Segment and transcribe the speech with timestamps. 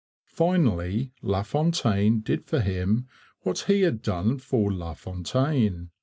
[0.31, 3.07] Finally LaFontaine did for him
[3.41, 5.91] what he had done for LaFontaine.